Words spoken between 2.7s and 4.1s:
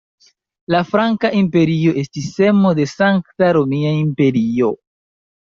de Sankta Romia